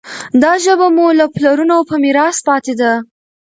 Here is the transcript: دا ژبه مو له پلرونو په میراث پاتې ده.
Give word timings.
دا 0.43 0.53
ژبه 0.65 0.87
مو 0.95 1.05
له 1.19 1.25
پلرونو 1.35 1.77
په 1.89 1.95
میراث 2.03 2.37
پاتې 2.47 2.73
ده. 2.81 2.93